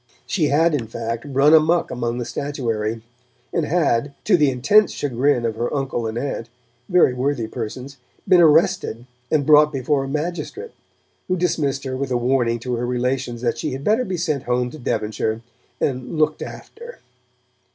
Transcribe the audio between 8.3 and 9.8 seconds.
arrested and brought